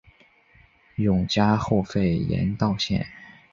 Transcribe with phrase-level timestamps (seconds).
[0.95, 3.05] 永嘉后废严道县。